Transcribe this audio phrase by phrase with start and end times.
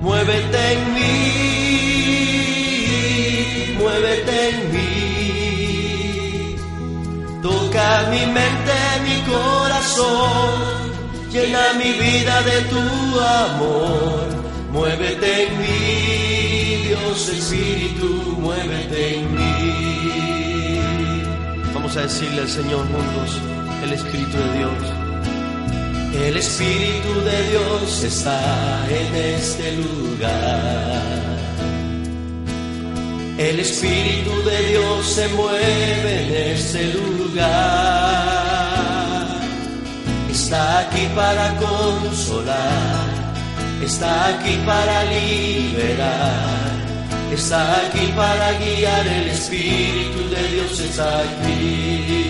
[0.00, 1.10] muévete en mí,
[3.78, 4.90] muévete en mí.
[7.42, 10.52] Toca mi mente, mi corazón,
[11.30, 12.82] llena mi vida de tu
[13.44, 14.26] amor.
[14.72, 19.54] Muévete en mí, Dios Espíritu, muévete en mí.
[21.74, 23.40] Vamos a decirle al Señor juntos,
[23.82, 25.09] el Espíritu de Dios.
[26.14, 31.30] El Espíritu de Dios está en este lugar.
[33.38, 37.40] El Espíritu de Dios se mueve en este lugar.
[40.30, 43.06] Está aquí para consolar,
[43.82, 46.72] está aquí para liberar,
[47.32, 49.06] está aquí para guiar.
[49.06, 52.29] El Espíritu de Dios está aquí.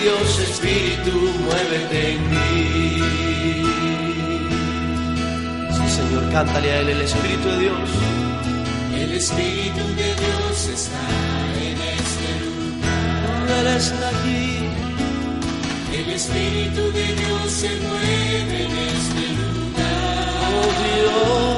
[0.00, 1.12] Dios Espíritu,
[1.44, 3.02] muévete en mí.
[5.72, 7.88] Sí, Señor, cántale a Él el Espíritu de Dios.
[8.94, 11.04] El Espíritu de Dios está
[11.66, 13.60] en este lugar.
[13.60, 14.68] Él está aquí.
[15.98, 20.28] El Espíritu de Dios se mueve en este lugar.
[20.60, 21.57] Oh Dios,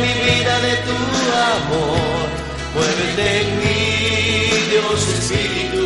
[0.00, 0.96] mi vida de tu
[1.54, 2.26] amor.
[2.74, 5.85] Muévete en mí, Dios Espíritu,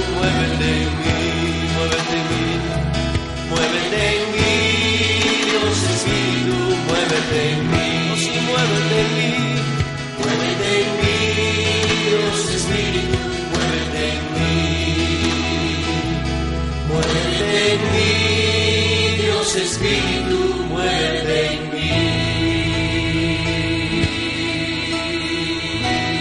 [3.97, 4.53] En mí,
[5.51, 6.57] Dios Espíritu,
[6.87, 9.31] muévete en mí, sí, muévete en mí,
[10.19, 11.17] muévete en mí,
[12.09, 13.19] Dios Espíritu,
[13.51, 14.55] muévete en mí,
[16.89, 18.11] muévete en mí,
[19.21, 20.39] Dios Espíritu,
[20.69, 21.91] muévete en mí.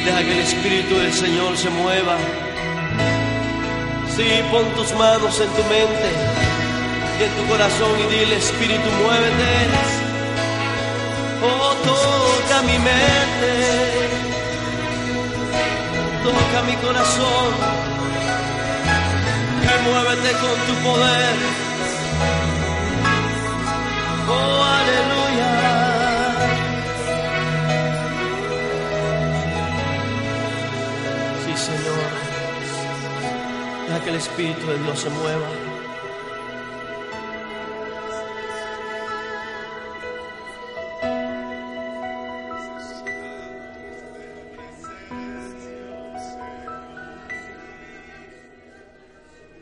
[0.05, 2.17] Deja que el Espíritu del Señor se mueva.
[4.17, 6.50] Sí, pon tus manos en tu mente
[7.25, 9.53] en tu corazón y dile, Espíritu, muévete.
[11.43, 13.53] Oh, toca mi mente,
[16.25, 17.81] toca mi corazón
[19.79, 21.35] muévete con tu poder.
[24.29, 25.51] Oh, aleluya.
[31.45, 32.11] Sí, Señor.
[33.87, 35.70] Deja que el Espíritu de Dios se mueva.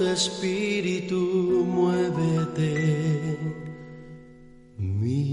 [0.00, 1.16] Espíritu,
[1.66, 3.38] muévete
[4.78, 5.26] en mí.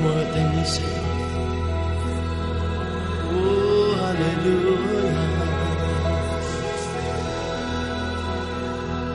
[0.00, 0.90] Muévete en Señor.
[3.32, 5.24] Oh, aleluya.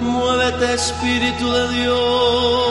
[0.02, 2.67] Muévete, Espíritu de Dios.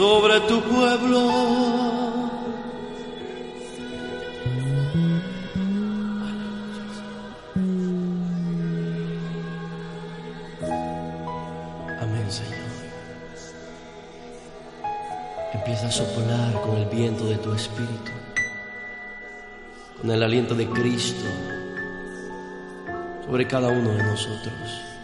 [0.00, 1.20] Sobre tu pueblo.
[12.00, 12.54] Amén, Señor.
[15.52, 18.12] Empieza a soplar con el viento de tu espíritu,
[20.00, 21.28] con el aliento de Cristo
[23.26, 24.99] sobre cada uno de nosotros.